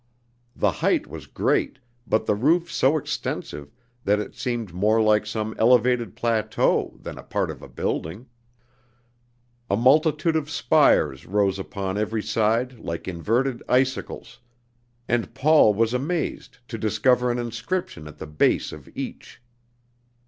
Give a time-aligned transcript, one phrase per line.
[0.55, 3.71] The height was great, but the roof so extensive
[4.03, 8.25] that it seemed more like some elevated plateau than a part of a building.
[9.69, 14.39] A multitude of spires rose upon every side like inverted icicles,
[15.07, 19.39] and Paul was amazed to discover an inscription at the base of each.